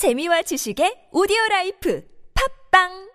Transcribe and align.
재미와 0.00 0.40
지식의 0.48 1.12
오디오 1.12 1.36
라이프. 1.50 2.00
팟빵 2.32 3.09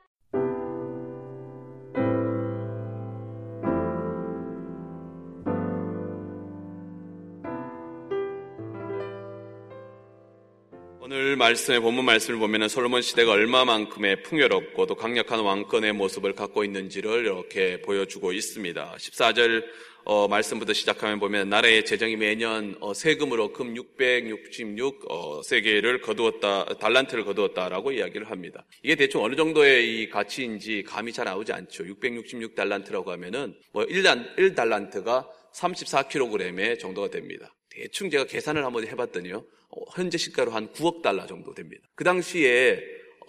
오늘 11.36 11.48
말씀의 11.48 11.82
본문 11.82 12.06
말씀을 12.06 12.40
보면 12.40 12.70
솔로몬 12.70 13.02
시대가 13.02 13.34
얼마만큼의 13.34 14.24
풍요롭고 14.24 14.86
또 14.86 14.96
강력한 14.96 15.42
왕권의 15.42 15.92
모습을 15.92 16.34
갖고 16.34 16.64
있는지를 16.64 17.26
이렇게 17.26 17.82
보여주고 17.82 18.32
있습니다. 18.32 18.96
14절 18.98 19.66
어, 20.06 20.30
말씀부터 20.30 20.72
시작하면 20.72 21.20
보면 21.20 21.50
나라의 21.50 21.84
재정이 21.84 22.16
매년 22.16 22.78
어, 22.80 22.94
세금으로 22.94 23.52
금 23.52 23.76
666 23.76 25.12
어, 25.12 25.42
세겔을 25.44 26.00
거두었다 26.00 26.78
달란트를 26.80 27.26
거두었다라고 27.26 27.92
이야기를 27.92 28.32
합니다. 28.32 28.64
이게 28.82 28.96
대충 28.96 29.22
어느 29.22 29.36
정도의 29.36 30.04
이 30.04 30.10
가치인지 30.10 30.84
감이 30.84 31.12
잘 31.12 31.26
나오지 31.26 31.52
않죠. 31.52 31.86
666 31.86 32.56
달란트라고 32.56 33.12
하면은 33.12 33.54
뭐 33.74 33.84
1단 33.84 34.38
1달란트가 34.38 35.28
34kg의 35.54 36.80
정도가 36.80 37.10
됩니다. 37.10 37.54
대충 37.76 38.10
제가 38.10 38.26
계산을 38.26 38.64
한번 38.64 38.88
해봤더니요. 38.88 39.46
어, 39.70 39.82
현재 39.94 40.18
시가로 40.18 40.52
한 40.52 40.72
9억 40.72 41.02
달러 41.02 41.26
정도 41.28 41.54
됩니다. 41.54 41.88
그 41.96 42.04
당시에 42.04 42.82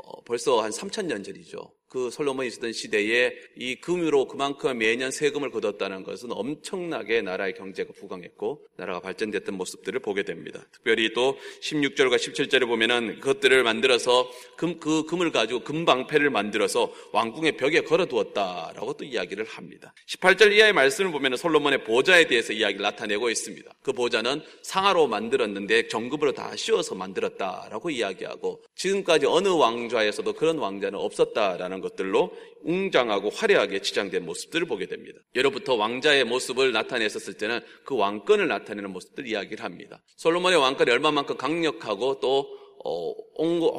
어, 0.05 0.23
벌써 0.23 0.63
한 0.63 0.71
3천 0.71 1.07
년 1.07 1.23
전이죠. 1.23 1.73
그 1.89 2.11
솔로몬이 2.11 2.49
있었던 2.49 2.73
시대에 2.73 3.33
이 3.57 3.77
금으로 3.77 4.27
그만큼 4.27 4.79
매년 4.79 5.11
세금을 5.11 5.51
거뒀다는 5.51 6.03
것은 6.03 6.31
엄청나게 6.33 7.23
나라의 7.23 7.55
경제가 7.55 7.93
부강했고 7.93 8.67
나라가 8.77 9.01
발전됐던 9.01 9.57
모습들을 9.57 10.01
보게 10.01 10.25
됩니다. 10.25 10.65
특별히 10.73 11.13
또 11.13 11.39
16절과 11.63 12.17
17절에 12.17 12.67
보면은 12.67 13.21
그것들을 13.21 13.63
만들어서 13.63 14.29
금, 14.57 14.81
그 14.81 15.05
금을 15.05 15.31
가지고 15.31 15.61
금방패를 15.61 16.31
만들어서 16.31 16.93
왕궁의 17.13 17.57
벽에 17.57 17.81
걸어두었다라고 17.83 18.95
또 18.95 19.05
이야기를 19.05 19.45
합니다. 19.45 19.95
18절 20.09 20.53
이하의 20.53 20.73
말씀을 20.73 21.13
보면은 21.13 21.37
솔로몬의 21.37 21.85
보좌에 21.85 22.27
대해서 22.27 22.53
이야기를 22.53 22.83
나타내고 22.83 23.31
있습니다. 23.31 23.71
그 23.83 23.93
보좌는 23.93 24.43
상하로 24.63 25.07
만들었는데 25.07 25.89
정금으로 25.89 26.33
다 26.33 26.55
씌워서 26.57 26.95
만들었다라고 26.95 27.91
이야기하고 27.91 28.63
지금까지 28.75 29.27
어느 29.27 29.49
왕좌에서도 29.49 30.33
그런 30.33 30.59
왕자는 30.59 30.99
없었다라는 30.99 31.76
것들로 31.81 32.33
웅장하고 32.63 33.31
화려하게 33.31 33.81
치장된 33.81 34.25
모습들을 34.25 34.67
보게 34.67 34.87
됩니다. 34.87 35.19
예로부터 35.35 35.75
왕자의 35.75 36.25
모습을 36.25 36.73
나타냈었을 36.73 37.35
때는 37.35 37.61
그 37.85 37.97
왕권을 37.97 38.49
나타내는 38.49 38.91
모습들 38.91 39.27
이야기를 39.27 39.65
합니다. 39.65 40.03
솔로몬의 40.17 40.59
왕권이 40.59 40.91
얼마만큼 40.91 41.37
강력하고 41.37 42.21
또 42.21 42.41
어, 42.41 42.47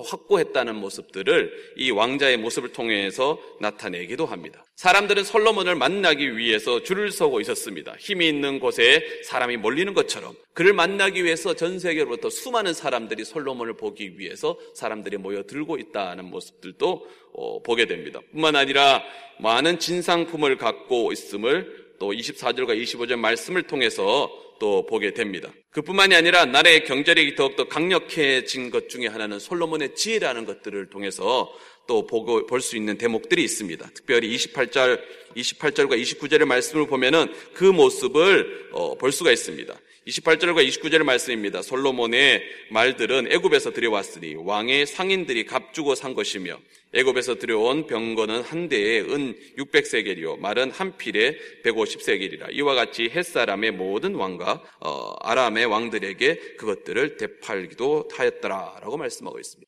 확고했다는 0.08 0.76
모습들을 0.76 1.74
이 1.78 1.92
왕자의 1.92 2.38
모습을 2.38 2.72
통해서 2.72 3.40
나타내기도 3.60 4.26
합니다. 4.26 4.64
사람들은 4.76 5.24
솔로몬을 5.24 5.76
만나기 5.76 6.38
위해서 6.38 6.84
줄을 6.84 7.12
서고 7.12 7.42
있었습니다. 7.42 7.96
힘이 8.00 8.28
있는 8.28 8.60
곳에 8.60 9.04
사람이 9.24 9.58
몰리는 9.58 9.94
것처럼 9.94 10.36
그를 10.54 10.74
만나기 10.74 11.24
위해서 11.24 11.56
전 11.56 11.80
세계로부터 11.80 12.30
수많은 12.30 12.74
사람들이 12.74 13.26
솔로몬을 13.26 13.78
보기 13.78 14.20
위해서 14.20 14.58
사람들이 14.76 15.18
모여들고 15.18 15.78
있다는 15.78 16.26
모습들도 16.26 17.08
어, 17.34 17.62
보게 17.62 17.86
됩니다. 17.86 18.20
뿐만 18.32 18.56
아니라 18.56 19.04
많은 19.40 19.80
진상품을 19.80 20.58
갖고 20.58 21.12
있음을 21.12 21.87
또 22.00 22.12
24절과 22.12 22.82
25절 22.82 23.16
말씀을 23.18 23.64
통해서 23.64 24.30
또 24.60 24.86
보게 24.86 25.14
됩니다. 25.14 25.52
그뿐만이 25.72 26.16
아니라 26.16 26.46
나라의 26.46 26.86
경제력이 26.86 27.36
더욱더 27.36 27.68
강력해진 27.68 28.72
것 28.72 28.90
중에 28.90 29.08
하나는 29.08 29.40
솔로몬의 29.40 29.96
지혜라는 29.96 30.46
것들을 30.46 30.90
통해서 30.90 31.52
또 31.88 32.06
보고 32.06 32.46
볼 32.46 32.60
수 32.62 32.76
있는 32.76 32.98
대목들이 32.98 33.44
있습니다. 33.44 33.90
특별히 33.94 34.36
28절, 34.36 35.00
28절과 35.36 36.02
29절의 36.02 36.46
말씀을 36.46 36.88
보면은 36.88 37.32
그 37.54 37.64
모습을 37.64 38.70
어, 38.74 38.96
볼 38.96 39.12
수가 39.12 39.32
있습니다. 39.32 39.74
28절과 40.08 40.66
29절의 40.66 41.04
말씀입니다. 41.04 41.62
솔로몬의 41.62 42.42
말들은 42.72 43.30
애굽에서 43.32 43.74
들여왔으니 43.74 44.36
왕의 44.36 44.86
상인들이 44.86 45.46
값주고 45.46 45.96
산 45.96 46.14
것이며 46.14 46.58
애굽에서 46.94 47.36
들여온 47.36 47.88
병거는 47.88 48.42
한 48.42 48.70
대에 48.70 49.02
은 49.02 49.36
600세겔이요 49.58 50.40
말은 50.40 50.72
한 50.72 50.96
필에 50.96 51.38
150세겔이라 51.66 52.54
이와 52.54 52.76
같이 52.76 53.10
햇사람의 53.10 53.72
모든 53.72 54.16
왕과 54.16 54.64
어, 54.80 55.14
아람의 55.20 55.66
왕들에게 55.66 56.56
그것들을 56.58 57.18
되팔기도 57.18 58.08
하였더라라고 58.14 58.98
말씀하고 58.98 59.40
있습니다. 59.40 59.67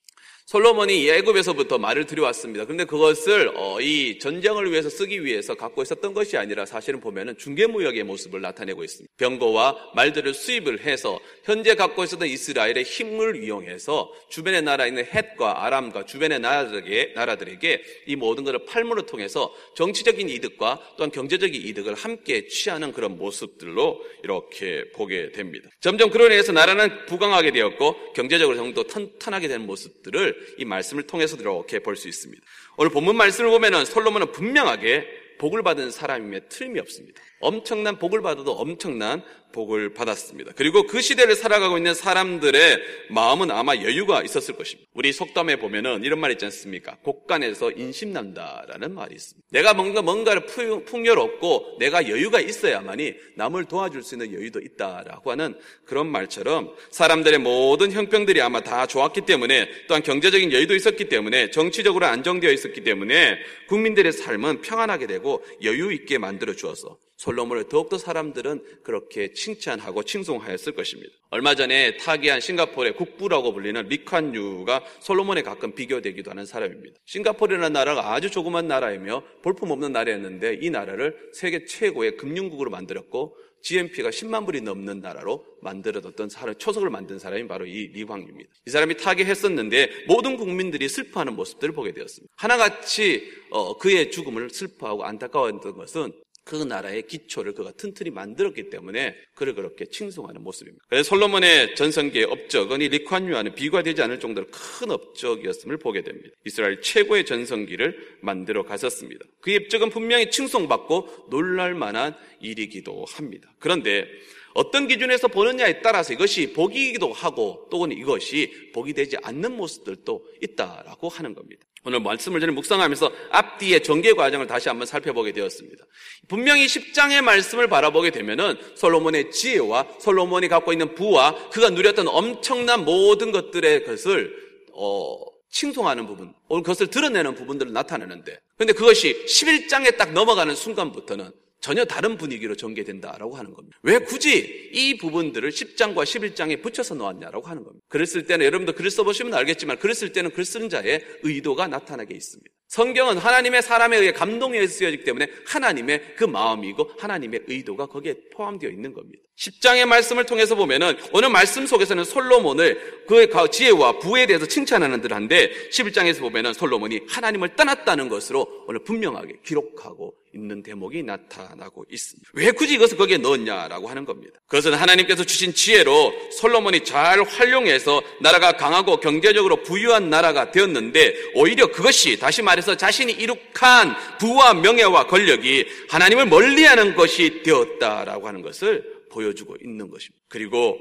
솔로몬이 0.50 1.08
애굽에서부터 1.08 1.78
말을 1.78 2.08
들여왔습니다. 2.08 2.66
그런데 2.66 2.84
그것을 2.84 3.52
어, 3.54 3.80
이 3.82 4.18
전쟁을 4.18 4.72
위해서 4.72 4.90
쓰기 4.90 5.24
위해서 5.24 5.54
갖고 5.54 5.84
있었던 5.84 6.16
것이 6.16 6.38
아니라 6.38 6.66
사실은 6.66 7.00
보면은 7.00 7.38
중개무역의 7.38 8.04
모습을 8.06 8.42
나타내고 8.42 8.84
있습니다. 8.84 9.14
병거와 9.18 9.92
말들을 9.94 10.34
수입을 10.34 10.80
해서 10.80 11.20
현재 11.44 11.76
갖고 11.76 12.04
있었던 12.04 12.28
이스라엘의 12.28 12.82
힘을 12.82 13.44
이용해서 13.44 14.12
주변의 14.30 14.64
나라에 14.64 14.88
있는 14.88 15.06
헷과 15.06 15.66
아람과 15.66 16.06
주변의 16.06 16.40
나라들에게, 16.40 17.12
나라들에게 17.14 17.84
이 18.08 18.16
모든 18.16 18.44
것을 18.44 18.66
팔물을 18.66 19.06
통해서 19.06 19.54
정치적인 19.76 20.30
이득과 20.30 20.80
또한 20.98 21.12
경제적인 21.12 21.62
이득을 21.62 21.94
함께 21.94 22.48
취하는 22.48 22.92
그런 22.92 23.18
모습들로 23.20 24.04
이렇게 24.24 24.90
보게 24.96 25.32
됩니다. 25.32 25.70
점점 25.80 26.10
그로 26.10 26.26
인해서 26.26 26.52
나라는 26.52 27.06
부강하게 27.06 27.52
되었고 27.52 28.14
경제적으로 28.14 28.58
정도 28.58 28.88
탄탄하게 28.88 29.48
되는 29.48 29.68
모습들을 29.68 30.39
이 30.58 30.66
말씀을 30.66 31.04
통해서 31.04 31.36
이렇게 31.38 31.80
볼 31.80 31.96
수 31.96 32.08
있습니다. 32.08 32.42
오늘 32.78 32.92
본문 32.92 33.16
말씀을 33.18 33.50
보면은 33.50 33.86
솔로몬은 33.86 34.32
분명하게 34.32 35.19
복을 35.40 35.64
받은 35.64 35.90
사람임에 35.90 36.42
틀림이 36.50 36.80
없습니다. 36.82 37.20
엄청난 37.40 37.98
복을 37.98 38.22
받아도 38.22 38.52
엄청난 38.52 39.24
복을 39.52 39.94
받았습니다. 39.94 40.52
그리고 40.56 40.84
그 40.84 41.02
시대를 41.02 41.36
살아가고 41.36 41.78
있는 41.78 41.96
사람들의 41.96 42.80
마음은 43.10 43.50
아마 43.50 43.76
여유가 43.78 44.22
있었을 44.22 44.56
것입니다. 44.56 44.90
우리 44.94 45.12
속담에 45.12 45.56
보면은 45.56 46.04
이런 46.04 46.20
말 46.20 46.32
있지 46.32 46.46
않습니까? 46.46 46.98
곡간에서 47.02 47.72
인심난다라는 47.72 48.94
말이 48.94 49.16
있습니다. 49.16 49.48
내가 49.50 49.74
뭔가 49.74 50.02
뭔가를 50.02 50.46
풍요롭고 50.46 51.78
내가 51.80 52.08
여유가 52.10 52.40
있어야만이 52.40 53.16
남을 53.38 53.66
도와줄 53.66 54.04
수 54.04 54.16
있는 54.16 54.34
여유도 54.34 54.60
있다라고 54.60 55.32
하는 55.32 55.58
그런 55.86 56.08
말처럼 56.08 56.76
사람들의 56.92 57.40
모든 57.40 57.92
형평들이 57.92 58.42
아마 58.42 58.62
다 58.62 58.86
좋았기 58.86 59.22
때문에 59.22 59.68
또한 59.88 60.04
경제적인 60.04 60.52
여유도 60.52 60.76
있었기 60.76 61.10
때문에 61.10 61.50
정치적으로 61.50 62.06
안정되어 62.06 62.52
있었기 62.52 62.84
때문에 62.84 63.40
국민들의 63.68 64.12
삶은 64.12 64.62
평안하게 64.62 65.08
되고 65.08 65.29
여유 65.64 65.92
있게 65.94 66.18
만들어 66.18 66.54
주어서 66.54 66.98
솔로몬을 67.20 67.68
더욱더 67.68 67.98
사람들은 67.98 68.64
그렇게 68.84 69.34
칭찬하고 69.34 70.04
칭송하였을 70.04 70.74
것입니다. 70.74 71.12
얼마 71.32 71.54
전에 71.54 71.98
타기한 71.98 72.40
싱가포르의 72.40 72.96
국부라고 72.96 73.52
불리는 73.52 73.90
리칸유가 73.90 74.86
솔로몬에 75.02 75.42
가끔 75.42 75.76
비교되기도 75.76 76.32
하는 76.32 76.46
사람입니다. 76.46 76.98
싱가포르라는 77.06 77.74
나라가 77.74 78.14
아주 78.14 78.32
조그만 78.32 78.70
나라이며 78.70 79.24
볼품없는 79.44 79.92
나라였는데 79.92 80.60
이 80.62 80.70
나라를 80.70 81.16
세계 81.34 81.66
최고의 81.66 82.16
금융국으로 82.16 82.72
만들었고 82.72 83.36
GNP가 83.62 84.10
10만 84.10 84.46
불이 84.46 84.62
넘는 84.62 85.00
나라로 85.00 85.46
만들어뒀던 85.62 86.30
사람, 86.30 86.56
초석을 86.56 86.90
만든 86.90 87.20
사람이 87.20 87.48
바로 87.48 87.66
이 87.66 87.88
리광유입니다. 87.88 88.50
이 88.68 88.70
사람이 88.70 88.98
타계했었는데 88.98 90.06
모든 90.08 90.38
국민들이 90.38 90.88
슬퍼하는 90.88 91.36
모습들을 91.36 91.74
보게 91.74 91.94
되었습니다. 91.94 92.34
하나같이 92.38 93.32
어, 93.52 93.78
그의 93.78 94.12
죽음을 94.12 94.50
슬퍼하고 94.50 95.04
안타까워했던 95.04 95.74
것은 95.76 96.12
그 96.50 96.56
나라의 96.56 97.04
기초를 97.06 97.54
그가 97.54 97.72
튼튼히 97.74 98.10
만들었기 98.10 98.72
때문에 98.72 99.16
그를 99.36 99.54
그렇게 99.54 99.86
칭송하는 99.86 100.42
모습입니다. 100.42 100.84
그래서 100.90 101.08
솔로몬의 101.10 101.76
전성기의 101.76 102.26
업적은 102.26 102.82
이 102.82 102.90
리관유와는 102.90 103.54
비교되지 103.54 104.02
않을 104.02 104.20
정도로 104.20 104.48
큰 104.48 104.90
업적이었음을 104.90 105.78
보게 105.78 106.02
됩니다. 106.02 106.30
이스라엘 106.46 106.82
최고의 106.82 107.28
전성기를 107.28 108.18
만들어 108.22 108.64
가셨습니다. 108.64 109.26
그 109.42 109.56
업적은 109.58 109.92
분명히 109.92 110.32
칭송받고 110.32 111.28
놀랄 111.30 111.76
만한 111.76 112.16
일이기도 112.42 113.06
합니다. 113.08 113.54
그런데 113.60 114.08
어떤 114.54 114.88
기준에서 114.88 115.28
보느냐에 115.28 115.82
따라서 115.82 116.14
이것이 116.14 116.54
복이기도 116.54 117.14
하고 117.14 117.68
또는 117.72 117.98
이것이 117.98 118.72
복이 118.74 118.94
되지 118.94 119.18
않는 119.24 119.56
모습들도 119.56 120.26
있다라고 120.42 121.10
하는 121.10 121.34
겁니다. 121.34 121.64
오늘 121.86 122.02
말씀을 122.02 122.40
저는 122.42 122.56
묵상하면서 122.56 123.12
앞뒤의 123.32 123.84
전개 123.84 124.14
과정을 124.14 124.48
다시 124.48 124.68
한번 124.68 124.86
살펴보게 124.86 125.32
되었습니다. 125.32 125.86
분명히 126.28 126.66
10장의 126.66 127.22
말씀을 127.22 127.68
바라보게 127.68 128.12
되면은 128.12 128.58
솔로몬의 128.76 129.32
지혜와 129.32 129.88
솔로몬이 130.00 130.50
갖고 130.50 130.74
있는 130.74 130.94
부와 130.94 131.50
그가 131.50 131.70
누렸던 131.70 132.08
엄청난 132.08 132.84
모든 132.84 133.32
것들의 133.32 133.86
것을 133.86 134.36
어, 134.74 135.18
칭송하는 135.52 136.06
부분, 136.06 136.34
오늘 136.48 136.64
그것을 136.64 136.88
드러내는 136.88 137.36
부분들을 137.36 137.74
나타내는데, 137.74 138.40
근데 138.58 138.74
그것이 138.74 139.26
11장에 139.26 139.98
딱 139.98 140.14
넘어가는 140.14 140.54
순간부터는 140.56 141.32
전혀 141.60 141.84
다른 141.86 142.18
분위기로 142.18 142.56
전개된다라고 142.56 143.36
하는 143.36 143.54
겁니다. 143.54 143.78
왜 143.84 144.00
굳이 144.00 144.70
이 144.74 144.98
부분들을 144.98 145.50
10장과 145.50 146.04
11장에 146.04 146.62
붙여서 146.62 146.96
놓았냐라고 146.96 147.48
하는 147.48 147.64
겁니다. 147.64 147.86
쓸 148.06 148.26
때는 148.26 148.46
여러분도 148.46 148.74
글을 148.74 148.90
써보시면 148.92 149.34
알겠지만 149.34 149.78
쓸 149.94 150.14
때는 150.14 150.32
글 150.32 150.46
쓰는 150.46 150.70
자의 150.70 151.04
의도가 151.24 151.68
나타나게 151.68 152.16
있습니다. 152.16 152.50
성경은 152.70 153.18
하나님의 153.18 153.64
사람에 153.64 153.98
의해 153.98 154.12
감동에 154.12 154.66
쓰여지기 154.68 155.04
때문에 155.04 155.28
하나님의 155.48 156.14
그 156.16 156.24
마음이고 156.24 156.92
하나님의 157.00 157.42
의도가 157.48 157.88
거기에 157.88 158.14
포함되어 158.36 158.70
있는 158.70 158.94
겁니다. 158.94 159.24
10장의 159.40 159.86
말씀을 159.86 160.26
통해서 160.26 160.54
보면은 160.54 160.96
오늘 161.12 161.30
말씀 161.30 161.66
속에서는 161.66 162.04
솔로몬을 162.04 163.06
그의 163.08 163.30
지혜와 163.52 164.00
부에 164.00 164.28
대해서 164.28 164.46
칭찬하는 164.46 165.02
듯 165.02 165.12
한데 165.12 165.52
11장에서 165.72 166.20
보면은 166.20 166.54
솔로몬이 166.54 167.02
하나님을 167.10 167.56
떠났다는 167.56 168.08
것으로 168.10 168.46
오늘 168.68 168.84
분명하게 168.84 169.40
기록하고 169.44 170.14
있는 170.36 170.62
대목이 170.62 171.04
나타나고 171.04 171.86
있습니다. 171.90 172.30
왜 172.34 172.52
굳이 172.52 172.76
이것을 172.76 172.98
거기에 172.98 173.18
넣었냐라고 173.18 173.88
하는 173.88 174.06
겁니다. 174.06 174.40
그것은 174.46 174.74
하나님께서 174.74 175.24
주신 175.24 175.54
지혜로 175.54 176.14
솔로몬이 176.32 176.84
잘 176.84 177.24
활용해서 177.24 178.02
나라가 178.22 178.52
강하고 178.52 179.00
경제적으로 179.00 179.64
부유한 179.64 180.10
나라가 180.10 180.52
되었는데 180.52 181.32
오히려 181.34 181.68
그것이 181.68 182.20
다시 182.20 182.42
말해 182.44 182.59
서 182.62 182.76
자신이 182.76 183.14
이룩한 183.14 184.18
부와 184.20 184.54
명예와 184.56 185.08
권력이 185.08 185.66
하나님을 185.90 186.26
멀리하는 186.28 186.96
것이 186.96 187.44
되었다라고 187.44 188.28
하는 188.28 188.42
것을 188.42 189.06
보여주고 189.12 189.58
있는 189.64 189.90
것입니다. 189.90 190.24
그리고 190.28 190.78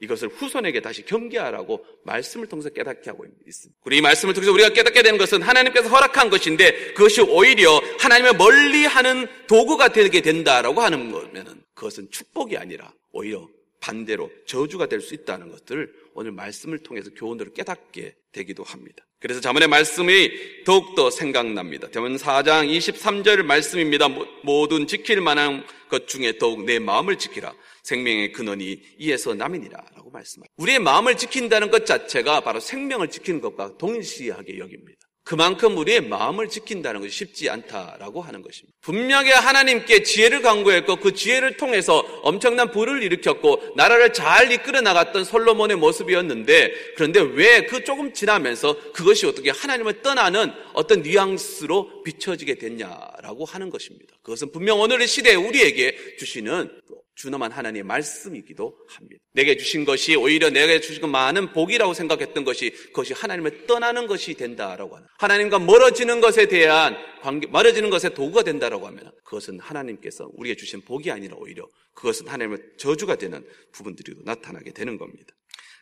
이것을 0.00 0.28
후손에게 0.28 0.80
다시 0.80 1.04
경계하라고 1.04 1.84
말씀을 2.04 2.48
통해서 2.48 2.68
깨닫게 2.70 3.10
하고 3.10 3.24
있습니다. 3.46 3.80
그리고 3.84 3.98
이 3.98 4.02
말씀을 4.02 4.34
통해서 4.34 4.52
우리가 4.52 4.70
깨닫게 4.70 5.02
되는 5.02 5.16
것은 5.16 5.42
하나님께서 5.42 5.88
허락한 5.88 6.28
것인데 6.28 6.92
그것이 6.94 7.20
오히려 7.20 7.80
하나님을 8.00 8.34
멀리하는 8.36 9.28
도구가 9.46 9.92
되게 9.92 10.20
된다라고 10.20 10.80
하는 10.80 11.12
거면은 11.12 11.62
그것은 11.74 12.10
축복이 12.10 12.56
아니라 12.56 12.92
오히려 13.12 13.48
반대로 13.80 14.30
저주가 14.46 14.86
될 14.86 15.00
수 15.00 15.14
있다는 15.14 15.50
것들을 15.50 15.92
오늘 16.14 16.32
말씀을 16.32 16.78
통해서 16.78 17.10
교훈으로 17.14 17.52
깨닫게 17.52 18.14
되기도 18.32 18.64
합니다. 18.64 19.04
그래서 19.22 19.40
자문의 19.40 19.68
말씀이 19.68 20.64
더욱더 20.64 21.08
생각납니다. 21.10 21.88
대문 21.88 22.16
4장 22.16 22.68
23절 22.68 23.44
말씀입니다. 23.44 24.08
모든 24.42 24.88
지킬 24.88 25.20
만한 25.20 25.64
것 25.88 26.08
중에 26.08 26.38
더욱 26.38 26.64
내 26.64 26.80
마음을 26.80 27.16
지키라. 27.16 27.54
생명의 27.84 28.32
근원이 28.32 28.80
이에서 28.98 29.34
남이니라 29.34 29.78
라고 29.94 30.10
말씀합니다. 30.10 30.52
우리의 30.56 30.80
마음을 30.80 31.16
지킨다는 31.16 31.70
것 31.70 31.86
자체가 31.86 32.40
바로 32.40 32.58
생명을 32.58 33.08
지키는 33.08 33.40
것과 33.40 33.78
동일시하게 33.78 34.58
여깁니다. 34.58 35.00
그만큼 35.24 35.76
우리의 35.78 36.02
마음을 36.02 36.48
지킨다는 36.48 37.00
것이 37.00 37.12
쉽지 37.12 37.48
않다라고 37.48 38.20
하는 38.20 38.42
것입니다. 38.42 38.76
분명히 38.80 39.30
하나님께 39.30 40.02
지혜를 40.02 40.42
강구했고 40.42 40.96
그 40.96 41.14
지혜를 41.14 41.56
통해서 41.56 42.00
엄청난 42.22 42.70
불을 42.70 43.02
일으켰고 43.02 43.74
나라를 43.76 44.12
잘 44.12 44.50
이끌어 44.52 44.80
나갔던 44.80 45.24
솔로몬의 45.24 45.76
모습이었는데 45.76 46.72
그런데 46.96 47.20
왜 47.20 47.62
그 47.72 47.84
조금 47.84 48.12
지나면서 48.12 48.92
그것이 48.92 49.26
어떻게 49.26 49.50
하나님을 49.50 50.02
떠나는 50.02 50.52
어떤 50.74 51.02
뉘앙스로 51.02 52.02
비춰지게 52.02 52.56
됐냐라고 52.56 53.44
하는 53.44 53.70
것입니다. 53.70 54.14
그것은 54.22 54.52
분명 54.52 54.80
오늘의 54.80 55.06
시대에 55.08 55.34
우리에게 55.34 56.16
주시는 56.18 56.70
준엄한 57.14 57.52
하나님의 57.52 57.82
말씀이기도 57.82 58.76
합니다. 58.88 59.22
내게 59.32 59.56
주신 59.56 59.84
것이 59.84 60.16
오히려 60.16 60.50
내게 60.50 60.80
주신 60.80 61.08
많은 61.10 61.52
복이라고 61.52 61.94
생각했던 61.94 62.44
것이 62.44 62.70
그것이 62.70 63.12
하나님을 63.12 63.66
떠나는 63.66 64.06
것이 64.06 64.34
된다라고 64.34 64.96
하는 64.96 65.06
하나님과 65.18 65.58
멀어지는 65.58 66.20
것에 66.20 66.46
대한 66.46 66.96
관계, 67.22 67.46
멀어지는 67.46 67.90
것의 67.90 68.14
도구가 68.14 68.42
된다라고 68.42 68.86
하면 68.86 69.12
그것은 69.24 69.60
하나님께서 69.60 70.28
우리에게 70.34 70.58
주신 70.58 70.80
복이 70.82 71.10
아니라 71.10 71.36
오히려 71.36 71.66
그것은 71.94 72.28
하나님의 72.28 72.58
저주가 72.78 73.16
되는 73.16 73.44
부분들이 73.72 74.14
나타나게 74.24 74.72
되는 74.72 74.96
겁니다. 74.96 75.34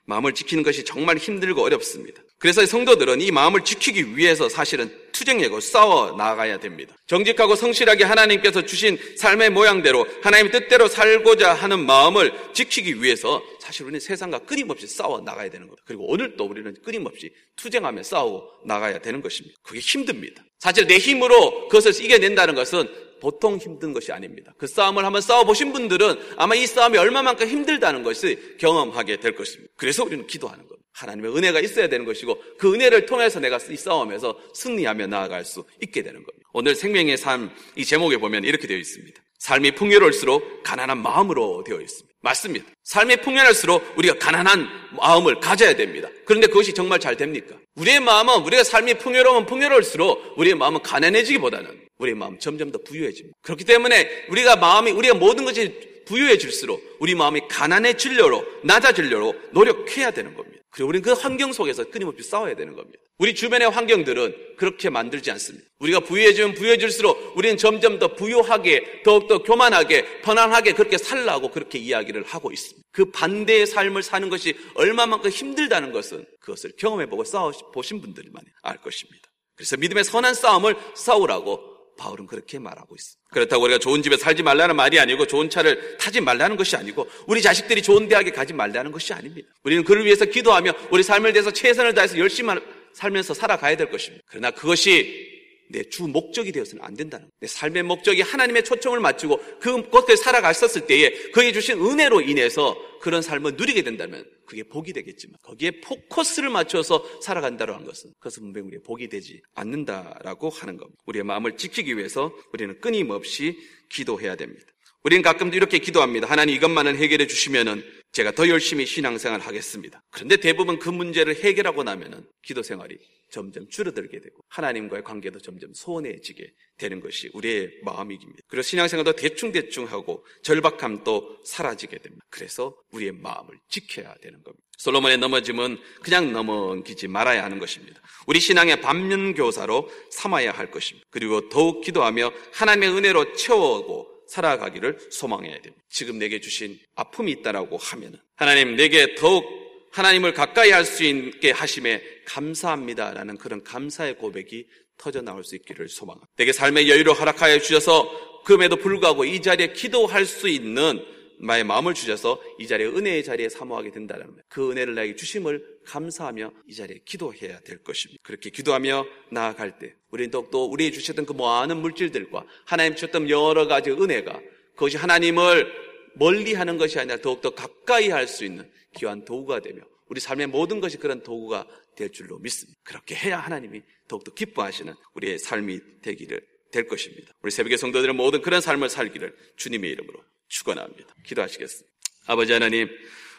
마음을 0.06 0.34
지키는 0.34 0.64
것이 0.64 0.84
정말 0.84 1.18
힘들고 1.18 1.62
어렵습니다. 1.62 2.22
그래서 2.38 2.64
성도들은 2.64 3.20
이 3.20 3.30
마음을 3.30 3.64
지키기 3.64 4.16
위해서 4.16 4.48
사실은 4.48 4.90
투쟁하고 5.20 5.60
싸워 5.60 6.12
나가야 6.12 6.58
됩니다. 6.58 6.94
정직하고 7.06 7.54
성실하게 7.54 8.04
하나님께서 8.04 8.62
주신 8.62 8.98
삶의 9.16 9.50
모양대로 9.50 10.06
하나님의 10.22 10.52
뜻대로 10.52 10.88
살고자 10.88 11.52
하는 11.52 11.84
마음을 11.84 12.32
지키기 12.54 13.02
위해서 13.02 13.42
사실 13.60 13.84
우리는 13.84 14.00
세상과 14.00 14.40
끊임없이 14.40 14.86
싸워 14.86 15.20
나가야 15.20 15.50
되는 15.50 15.66
겁니다. 15.66 15.82
그리고 15.86 16.10
오늘도 16.10 16.42
우리는 16.44 16.74
끊임없이 16.82 17.30
투쟁하며 17.56 18.02
싸워 18.02 18.48
나가야 18.64 19.00
되는 19.00 19.20
것입니다. 19.20 19.56
그게 19.62 19.80
힘듭니다. 19.80 20.42
사실 20.58 20.86
내 20.86 20.96
힘으로 20.96 21.68
그것을 21.68 22.02
이겨낸다는 22.02 22.54
것은 22.54 22.88
보통 23.20 23.58
힘든 23.58 23.92
것이 23.92 24.12
아닙니다. 24.12 24.52
그 24.56 24.66
싸움을 24.66 25.04
한번 25.04 25.20
싸워보신 25.20 25.72
분들은 25.72 26.16
아마 26.36 26.54
이 26.54 26.66
싸움이 26.66 26.96
얼마만큼 26.96 27.46
힘들다는 27.46 28.02
것을 28.02 28.56
경험하게 28.56 29.18
될 29.20 29.34
것입니다. 29.34 29.70
그래서 29.76 30.04
우리는 30.04 30.26
기도하는 30.26 30.66
겁니다. 30.66 30.69
하나님의 30.92 31.36
은혜가 31.36 31.60
있어야 31.60 31.88
되는 31.88 32.04
것이고 32.04 32.42
그 32.58 32.74
은혜를 32.74 33.06
통해서 33.06 33.40
내가 33.40 33.58
이 33.70 33.76
싸움에서 33.76 34.38
승리하며 34.54 35.06
나아갈 35.06 35.44
수 35.44 35.64
있게 35.82 36.02
되는 36.02 36.16
겁니다. 36.24 36.48
오늘 36.52 36.74
생명의 36.74 37.16
삶 37.16 37.50
이 37.76 37.84
제목에 37.84 38.16
보면 38.18 38.44
이렇게 38.44 38.66
되어 38.66 38.76
있습니다. 38.76 39.20
삶이 39.38 39.72
풍요로울수록 39.72 40.62
가난한 40.62 41.02
마음으로 41.02 41.64
되어 41.64 41.80
있습니다. 41.80 42.10
맞습니다. 42.22 42.66
삶이 42.84 43.16
풍요할수록 43.18 43.94
우리가 43.96 44.18
가난한 44.18 44.68
마음을 44.96 45.40
가져야 45.40 45.74
됩니다. 45.74 46.08
그런데 46.26 46.46
그것이 46.46 46.74
정말 46.74 46.98
잘 47.00 47.16
됩니까? 47.16 47.56
우리의 47.76 48.00
마음은 48.00 48.42
우리가 48.42 48.62
삶이 48.64 48.94
풍요로우면 48.94 49.46
풍요로울수록 49.46 50.34
우리의 50.36 50.54
마음은 50.56 50.82
가난해지기보다는 50.82 51.80
우리의 51.98 52.16
마음 52.16 52.38
점점 52.38 52.70
더 52.70 52.78
부유해집니다. 52.84 53.34
그렇기 53.42 53.64
때문에 53.64 54.26
우리가 54.28 54.56
마음이 54.56 54.90
우리가 54.90 55.14
모든 55.14 55.44
것이 55.44 56.04
부유해질수록 56.06 56.98
우리 56.98 57.14
마음이 57.14 57.42
가난해질려로 57.48 58.44
낮아질려로 58.64 59.34
노력해야 59.52 60.10
되는 60.10 60.34
겁니다. 60.34 60.59
그리고 60.70 60.88
우리는 60.88 61.02
그 61.02 61.12
환경 61.12 61.52
속에서 61.52 61.84
끊임없이 61.84 62.28
싸워야 62.28 62.54
되는 62.54 62.74
겁니다. 62.74 62.98
우리 63.18 63.34
주변의 63.34 63.68
환경들은 63.68 64.56
그렇게 64.56 64.88
만들지 64.88 65.30
않습니다. 65.32 65.66
우리가 65.78 66.00
부유해지면 66.00 66.54
부유해질수록 66.54 67.36
우리는 67.36 67.56
점점 67.56 67.98
더 67.98 68.14
부유하게, 68.14 69.02
더욱더 69.04 69.42
교만하게, 69.42 70.20
편안하게 70.22 70.72
그렇게 70.72 70.96
살라고 70.96 71.50
그렇게 71.50 71.78
이야기를 71.78 72.24
하고 72.24 72.50
있습니다. 72.50 72.88
그 72.92 73.10
반대의 73.10 73.66
삶을 73.66 74.02
사는 74.02 74.30
것이 74.30 74.54
얼마만큼 74.74 75.30
힘들다는 75.30 75.92
것은 75.92 76.24
그것을 76.40 76.72
경험해보고 76.78 77.24
싸워보신 77.24 78.00
분들만 78.00 78.42
알 78.62 78.78
것입니다. 78.78 79.28
그래서 79.56 79.76
믿음의 79.76 80.04
선한 80.04 80.32
싸움을 80.32 80.74
싸우라고 80.94 81.69
바울은 82.00 82.26
그렇게 82.26 82.58
말하고 82.58 82.94
있습니다. 82.94 83.28
그렇다고 83.30 83.64
우리가 83.64 83.78
좋은 83.78 84.02
집에 84.02 84.16
살지 84.16 84.42
말라는 84.42 84.74
말이 84.74 84.98
아니고 84.98 85.26
좋은 85.26 85.50
차를 85.50 85.98
타지 85.98 86.22
말라는 86.22 86.56
것이 86.56 86.74
아니고 86.74 87.06
우리 87.26 87.42
자식들이 87.42 87.82
좋은 87.82 88.08
대학에 88.08 88.30
가지 88.30 88.54
말라는 88.54 88.90
것이 88.90 89.12
아닙니다. 89.12 89.48
우리는 89.62 89.84
그를 89.84 90.06
위해서 90.06 90.24
기도하며 90.24 90.72
우리 90.90 91.02
삶을 91.02 91.34
대해서 91.34 91.50
최선을 91.50 91.94
다해서 91.94 92.18
열심히 92.18 92.54
살면서 92.94 93.34
살아가야 93.34 93.76
될 93.76 93.90
것입니다. 93.90 94.24
그러나 94.26 94.50
그것이 94.50 95.29
내 95.70 95.82
주 95.90 96.06
목적이 96.06 96.52
되어서는 96.52 96.84
안 96.84 96.94
된다는 96.94 97.26
거예요. 97.26 97.32
내 97.40 97.46
삶의 97.46 97.82
목적이 97.82 98.22
하나님의 98.22 98.64
초청을 98.64 99.00
맞추고 99.00 99.58
그것을 99.60 100.16
살아갔었을 100.16 100.86
때에 100.86 101.10
그에게 101.32 101.52
주신 101.52 101.78
은혜로 101.80 102.20
인해서 102.22 102.76
그런 103.00 103.22
삶을 103.22 103.54
누리게 103.56 103.82
된다면 103.82 104.24
그게 104.46 104.62
복이 104.62 104.92
되겠지만 104.92 105.36
거기에 105.42 105.80
포커스를 105.80 106.50
맞춰서 106.50 107.04
살아간다고 107.22 107.72
하는 107.72 107.86
것은 107.86 108.12
그것은 108.18 108.42
분명히 108.42 108.66
우리의 108.68 108.82
복이 108.82 109.08
되지 109.08 109.40
않는다라고 109.54 110.50
하는 110.50 110.76
겁니다. 110.76 111.00
우리의 111.06 111.24
마음을 111.24 111.56
지키기 111.56 111.96
위해서 111.96 112.32
우리는 112.52 112.80
끊임없이 112.80 113.58
기도해야 113.90 114.36
됩니다. 114.36 114.66
우리는 115.02 115.22
가끔도 115.22 115.56
이렇게 115.56 115.78
기도합니다. 115.78 116.28
하나님 116.28 116.54
이것만은 116.54 116.96
해결해 116.96 117.26
주시면은 117.26 117.82
제가 118.12 118.32
더 118.32 118.48
열심히 118.48 118.84
신앙생활 118.84 119.40
하겠습니다. 119.40 120.02
그런데 120.10 120.36
대부분 120.36 120.78
그 120.78 120.88
문제를 120.90 121.36
해결하고 121.36 121.84
나면은 121.84 122.26
기도 122.42 122.62
생활이 122.62 122.98
점점 123.30 123.68
줄어들게 123.68 124.20
되고 124.20 124.44
하나님과의 124.48 125.04
관계도 125.04 125.38
점점 125.38 125.72
소원해지게 125.72 126.52
되는 126.76 127.00
것이 127.00 127.30
우리의 127.32 127.78
마음이깁니다. 127.82 128.42
그래서 128.48 128.68
신앙생활도 128.68 129.12
대충대충 129.12 129.84
하고 129.84 130.26
절박함도 130.42 131.42
사라지게 131.44 131.98
됩니다. 131.98 132.26
그래서 132.28 132.76
우리의 132.90 133.12
마음을 133.12 133.58
지켜야 133.68 134.12
되는 134.20 134.42
겁니다. 134.42 134.64
솔로몬의 134.78 135.18
넘어짐은 135.18 135.78
그냥 136.02 136.32
넘어기지 136.32 137.06
말아야 137.06 137.44
하는 137.44 137.58
것입니다. 137.58 138.00
우리 138.26 138.40
신앙의 138.40 138.80
반면교사로 138.80 139.90
삼아야 140.10 140.52
할 140.52 140.70
것입니다. 140.70 141.06
그리고 141.10 141.48
더욱 141.48 141.82
기도하며 141.82 142.32
하나님의 142.52 142.90
은혜로 142.90 143.34
채워오고 143.34 144.09
살아가기를 144.30 144.98
소망해야 145.10 145.60
됩니다. 145.60 145.84
지금 145.90 146.18
내게 146.18 146.40
주신 146.40 146.78
아픔이 146.94 147.32
있다라고 147.32 147.76
하면 147.76 148.20
하나님 148.36 148.76
내게 148.76 149.14
더욱 149.14 149.44
하나님을 149.92 150.32
가까이 150.34 150.70
할 150.70 150.84
수 150.84 151.04
있게 151.04 151.50
하심에 151.50 152.02
감사합니다라는 152.26 153.36
그런 153.38 153.62
감사의 153.64 154.18
고백이 154.18 154.66
터져 154.96 155.20
나올 155.20 155.44
수 155.44 155.56
있기를 155.56 155.88
소망합니다. 155.88 156.30
내게 156.36 156.52
삶의 156.52 156.88
여유를 156.88 157.12
허락하여 157.14 157.58
주셔서 157.58 158.42
그럼에도 158.44 158.76
불구하고 158.76 159.24
이 159.24 159.42
자리에 159.42 159.72
기도할 159.72 160.24
수 160.26 160.48
있는 160.48 161.04
나의 161.42 161.64
마음을 161.64 161.94
주셔서 161.94 162.40
이 162.58 162.66
자리에 162.66 162.86
은혜의 162.86 163.24
자리에 163.24 163.48
사모하게 163.48 163.90
된다는 163.90 164.26
거예요. 164.26 164.42
그 164.48 164.70
은혜를 164.70 164.94
나에게 164.94 165.16
주심을 165.16 165.80
감사하며 165.86 166.52
이 166.68 166.74
자리에 166.74 167.00
기도해야 167.04 167.60
될 167.60 167.82
것입니다. 167.82 168.20
그렇게 168.22 168.50
기도하며 168.50 169.06
나아갈 169.30 169.78
때 169.78 169.94
우리는 170.10 170.30
더욱더 170.30 170.58
우리에게 170.64 170.96
주셨던 170.96 171.26
그 171.26 171.32
많은 171.32 171.78
물질들과 171.78 172.44
하나님 172.66 172.94
주셨던 172.94 173.30
여러 173.30 173.66
가지 173.66 173.90
은혜가 173.90 174.40
그것이 174.74 174.96
하나님을 174.96 175.72
멀리하는 176.14 176.78
것이 176.78 176.98
아니라 176.98 177.16
더욱더 177.18 177.50
가까이 177.50 178.10
할 178.10 178.26
수 178.26 178.44
있는 178.44 178.70
귀한 178.96 179.24
도구가 179.24 179.60
되며 179.60 179.82
우리 180.08 180.20
삶의 180.20 180.48
모든 180.48 180.80
것이 180.80 180.98
그런 180.98 181.22
도구가 181.22 181.66
될 181.96 182.10
줄로 182.10 182.38
믿습니다. 182.38 182.78
그렇게 182.84 183.14
해야 183.14 183.38
하나님이 183.38 183.82
더욱더 184.08 184.32
기뻐하시는 184.32 184.92
우리의 185.14 185.38
삶이 185.38 185.78
되기를 186.02 186.40
될 186.72 186.86
것입니다. 186.86 187.32
우리 187.42 187.50
새벽의 187.50 187.78
성도들은 187.78 188.16
모든 188.16 188.42
그런 188.42 188.60
삶을 188.60 188.88
살기를 188.88 189.34
주님의 189.56 189.90
이름으로 189.90 190.20
축원합니다. 190.50 191.14
기도하시겠습니다. 191.24 191.88
아버지 192.26 192.52
하나님, 192.52 192.88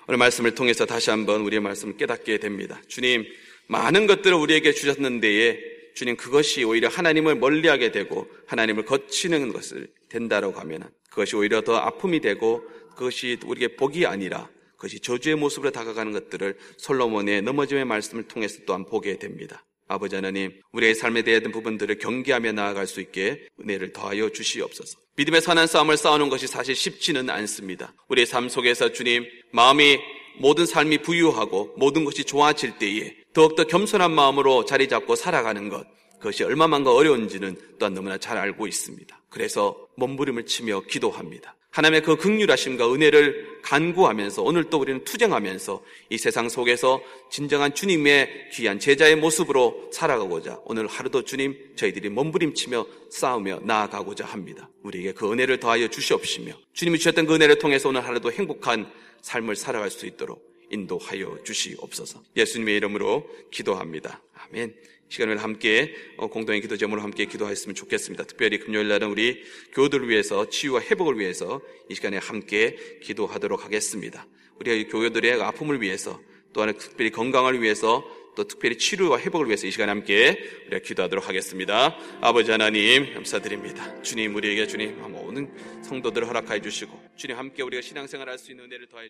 오늘 0.07 0.17
말씀을 0.17 0.55
통해서 0.55 0.85
다시 0.85 1.11
한번 1.11 1.41
우리의 1.41 1.61
말씀을 1.61 1.97
깨닫게 1.97 2.39
됩니다. 2.39 2.81
주님, 2.87 3.25
많은 3.67 4.07
것들을 4.07 4.33
우리에게 4.35 4.73
주셨는데에 4.73 5.71
주님 5.93 6.15
그것이 6.15 6.63
오히려 6.63 6.87
하나님을 6.87 7.35
멀리하게 7.35 7.91
되고 7.91 8.27
하나님을 8.47 8.85
거치는 8.85 9.53
것을 9.53 9.87
된다라고 10.09 10.59
하면 10.59 10.89
그것이 11.09 11.35
오히려 11.35 11.61
더 11.61 11.75
아픔이 11.75 12.21
되고 12.21 12.63
그것이 12.95 13.37
우리에게 13.45 13.75
복이 13.75 14.05
아니라 14.05 14.49
그것이 14.71 14.99
저주의 14.99 15.35
모습으로 15.35 15.71
다가가는 15.71 16.11
것들을 16.11 16.57
솔로몬의 16.77 17.43
넘어짐의 17.43 17.85
말씀을 17.85 18.27
통해서 18.27 18.59
또한 18.65 18.85
보게 18.85 19.17
됩니다. 19.17 19.63
아버지 19.91 20.15
하나님, 20.15 20.51
우리의 20.71 20.95
삶에 20.95 21.21
대한 21.21 21.51
부분들을 21.51 21.97
경계하며 21.97 22.53
나아갈 22.53 22.87
수 22.87 23.01
있게 23.01 23.47
은혜를 23.61 23.91
더하여 23.91 24.29
주시옵소서. 24.29 24.97
믿음의 25.17 25.41
선한 25.41 25.67
싸움을 25.67 25.97
싸우는 25.97 26.29
것이 26.29 26.47
사실 26.47 26.75
쉽지는 26.75 27.29
않습니다. 27.29 27.93
우리의 28.07 28.25
삶 28.25 28.47
속에서 28.47 28.93
주님, 28.93 29.25
마음이 29.51 29.99
모든 30.39 30.65
삶이 30.65 30.99
부유하고 30.99 31.75
모든 31.77 32.05
것이 32.05 32.23
좋아질 32.23 32.77
때에 32.79 33.13
더욱더 33.33 33.65
겸손한 33.65 34.11
마음으로 34.11 34.65
자리 34.65 34.87
잡고 34.87 35.15
살아가는 35.15 35.67
것, 35.69 35.85
그것이 36.19 36.43
얼마만가 36.43 36.93
어려운지는 36.93 37.57
또한 37.79 37.93
너무나 37.93 38.17
잘 38.17 38.37
알고 38.37 38.67
있습니다. 38.67 39.21
그래서 39.29 39.87
몸부림을 39.97 40.45
치며 40.45 40.81
기도합니다. 40.81 41.55
하나님의 41.71 42.01
그 42.03 42.17
극률하심과 42.17 42.93
은혜를 42.93 43.61
간구하면서 43.61 44.43
오늘 44.43 44.69
또 44.69 44.79
우리는 44.79 45.03
투쟁하면서 45.05 45.81
이 46.09 46.17
세상 46.17 46.49
속에서 46.49 47.01
진정한 47.29 47.73
주님의 47.73 48.49
귀한 48.51 48.77
제자의 48.77 49.15
모습으로 49.15 49.89
살아가고자 49.93 50.59
오늘 50.65 50.87
하루도 50.87 51.23
주님 51.23 51.57
저희들이 51.77 52.09
몸부림치며 52.09 52.85
싸우며 53.09 53.61
나아가고자 53.63 54.25
합니다. 54.25 54.69
우리에게 54.83 55.13
그 55.13 55.31
은혜를 55.31 55.61
더하여 55.61 55.87
주시옵시며 55.87 56.53
주님이 56.73 56.97
주셨던 56.97 57.25
그 57.25 57.35
은혜를 57.35 57.59
통해서 57.59 57.87
오늘 57.87 58.05
하루도 58.05 58.31
행복한 58.33 58.91
삶을 59.21 59.55
살아갈 59.55 59.89
수 59.89 60.05
있도록 60.05 60.51
인도하여 60.71 61.39
주시옵소서. 61.43 62.21
예수님의 62.35 62.75
이름으로 62.77 63.29
기도합니다. 63.51 64.21
아멘. 64.33 64.73
시간을 65.11 65.43
함께 65.43 65.93
어, 66.15 66.27
공동의 66.27 66.61
기도 66.61 66.77
제목으로 66.77 67.01
함께 67.01 67.25
기도하였으면 67.25 67.75
좋겠습니다. 67.75 68.23
특별히 68.23 68.59
금요일 68.59 68.87
날은 68.87 69.09
우리 69.09 69.43
교우들을 69.73 70.07
위해서 70.07 70.49
치유와 70.49 70.81
회복을 70.81 71.19
위해서 71.19 71.61
이 71.89 71.95
시간에 71.95 72.17
함께 72.17 72.77
기도하도록 73.03 73.65
하겠습니다. 73.65 74.25
우리 74.55 74.87
교우들의 74.87 75.41
아픔을 75.41 75.81
위해서 75.81 76.21
또한 76.53 76.73
특별히 76.77 77.11
건강을 77.11 77.61
위해서 77.61 78.09
또 78.35 78.45
특별히 78.45 78.77
치료와 78.77 79.19
회복을 79.19 79.47
위해서 79.47 79.67
이 79.67 79.71
시간에 79.71 79.89
함께 79.89 80.39
우리가 80.67 80.79
기도하도록 80.79 81.27
하겠습니다. 81.27 81.97
아버지 82.21 82.49
하나님 82.51 83.13
감사드립니다. 83.13 84.01
주님 84.03 84.33
우리에게 84.35 84.65
주님 84.67 84.97
모든 85.11 85.51
성도들을 85.83 86.25
허락하여 86.25 86.61
주시고 86.61 86.97
주님 87.17 87.37
함께 87.37 87.63
우리가 87.63 87.81
신앙생활할 87.81 88.37
수 88.37 88.51
있는 88.51 88.65
은혜를 88.65 88.87
더해 88.87 89.09